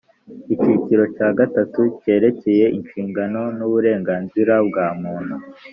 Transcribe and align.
icyiciro 0.53 1.03
cya 1.15 1.27
cygatatu 1.29 1.81
kerekeye 2.01 2.65
inshingano 2.77 3.41
n’ 3.57 3.59
uburenganzira 3.67 4.53
bwa 4.67 4.87
muntu 5.01 5.35